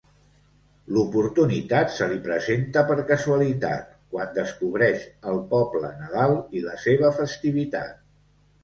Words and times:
L'oportunitat 0.95 1.93
se 1.97 2.07
li 2.13 2.17
presenta 2.23 2.83
per 2.93 2.97
casualitat 3.13 3.93
quan 4.15 4.35
descobreix 4.41 5.07
el 5.35 5.41
poble 5.55 5.95
Nadal 6.03 6.37
i 6.61 6.67
la 6.69 6.79
seva 6.89 7.15
festivitat. 7.25 7.99